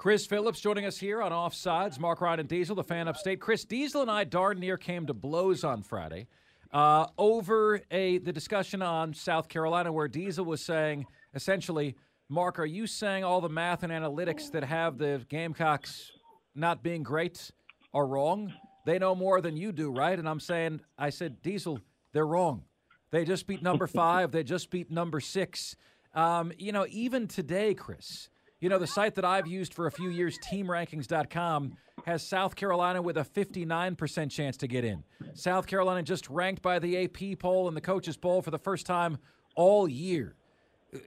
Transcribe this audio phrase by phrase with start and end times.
[0.00, 1.98] Chris Phillips joining us here on Offsides.
[2.00, 3.38] Mark Ryan and Diesel, the fan upstate.
[3.38, 6.26] Chris Diesel and I darn near came to blows on Friday
[6.72, 11.96] uh, over a the discussion on South Carolina, where Diesel was saying essentially,
[12.30, 16.10] Mark, are you saying all the math and analytics that have the Gamecocks
[16.54, 17.50] not being great
[17.92, 18.54] are wrong?
[18.86, 20.18] They know more than you do, right?
[20.18, 21.78] And I'm saying, I said, Diesel,
[22.14, 22.62] they're wrong.
[23.10, 24.32] They just beat number five.
[24.32, 25.76] They just beat number six.
[26.14, 28.30] Um, you know, even today, Chris,
[28.60, 33.00] you know, the site that I've used for a few years, teamrankings.com, has South Carolina
[33.00, 35.02] with a 59% chance to get in.
[35.34, 38.86] South Carolina just ranked by the AP poll and the coaches poll for the first
[38.86, 39.18] time
[39.54, 40.34] all year.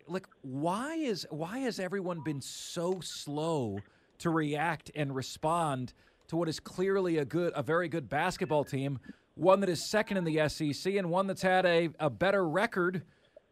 [0.07, 3.79] Like why is why has everyone been so slow
[4.19, 5.93] to react and respond
[6.27, 8.99] to what is clearly a good a very good basketball team,
[9.35, 13.03] one that is second in the SEC and one that's had a, a better record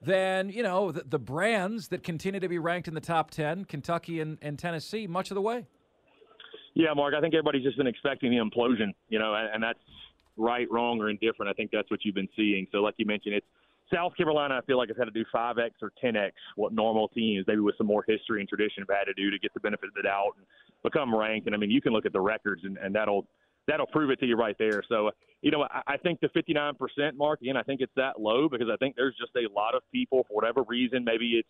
[0.02, 3.66] than you know the, the, brands that continue to be ranked in the top 10
[3.66, 5.66] kentucky and, and, tennessee much of the way.
[6.73, 9.80] Yeah mark i think everybody's just been expecting the implosion you know and, and, that's
[10.38, 11.50] right wrong or indifferent.
[11.50, 12.66] I think that's what you've been seeing.
[12.72, 13.45] So like you mentioned it's
[13.94, 17.44] south carolina i feel like has had to do 5x or 10x what normal teams
[17.45, 19.90] maybe with some more history and tradition have had to do to get the benefit
[19.90, 20.45] of the doubt and
[20.81, 21.45] become ranked.
[21.47, 23.28] And i mean you can look at the records and, and that'll
[23.72, 24.83] that'll prove it to you right there.
[24.89, 26.75] So, you know, I, I think the 59%
[27.16, 29.81] mark, again, I think it's that low because I think there's just a lot of
[29.94, 31.50] people, for whatever reason, maybe it's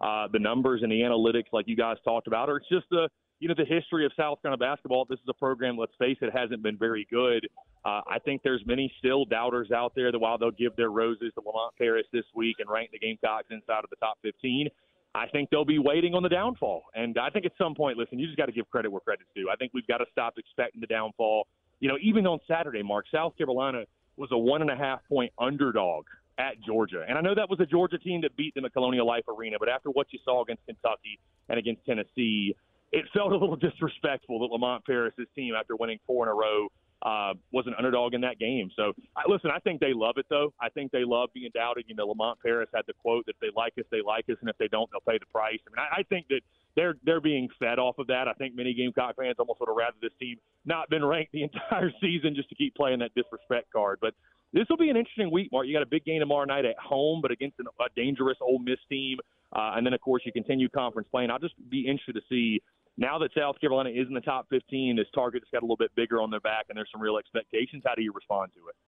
[0.00, 3.08] uh, the numbers and the analytics like you guys talked about, or it's just the,
[3.40, 5.06] you know, the history of South Carolina basketball.
[5.08, 7.46] This is a program, let's face it, hasn't been very good.
[7.84, 11.32] Uh, I think there's many still doubters out there that while they'll give their roses
[11.34, 14.68] to Lamont Paris this week and rank the Gamecocks inside of the top 15,
[15.14, 16.84] I think they'll be waiting on the downfall.
[16.94, 19.28] And I think at some point, listen, you just got to give credit where credit's
[19.34, 19.50] due.
[19.52, 21.46] I think we've got to stop expecting the downfall.
[21.82, 25.32] You know, even on Saturday, Mark, South Carolina was a one and a half point
[25.36, 26.04] underdog
[26.38, 27.04] at Georgia.
[27.06, 29.56] And I know that was a Georgia team that beat them at Colonial Life Arena,
[29.58, 32.54] but after what you saw against Kentucky and against Tennessee,
[32.92, 36.68] it felt a little disrespectful that Lamont Paris's team, after winning four in a row,
[37.02, 38.70] uh, was an underdog in that game.
[38.76, 40.54] So, I, listen, I think they love it, though.
[40.60, 41.86] I think they love being doubted.
[41.88, 44.36] You know, Lamont Paris had the quote that if they like us, they like us,
[44.40, 45.58] and if they don't, they'll pay the price.
[45.66, 46.42] I mean, I, I think that
[46.76, 48.28] they're they're being fed off of that.
[48.28, 51.42] I think many Gamecock fans almost would have rather this team not been ranked the
[51.48, 53.98] entire season just to keep playing that disrespect card.
[54.00, 54.14] But
[54.52, 55.66] this will be an interesting week, Mark.
[55.66, 58.58] You got a big game tomorrow night at home, but against an, a dangerous Ole
[58.58, 59.18] Miss team,
[59.54, 61.30] uh, and then of course you continue conference playing.
[61.30, 62.60] I'll just be interested to see
[62.98, 65.94] now that South Carolina is in the top 15, this target's got a little bit
[65.96, 67.82] bigger on their back, and there's some real expectations.
[67.86, 68.76] How do you respond to it?